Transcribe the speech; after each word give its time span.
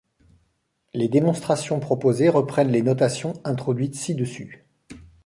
Les 0.95 1.07
démonstrations 1.07 1.79
proposées 1.79 2.29
reprennent 2.29 2.71
les 2.71 2.81
notations 2.81 3.33
introduites 3.45 3.93
ci-dessus. 3.93 4.65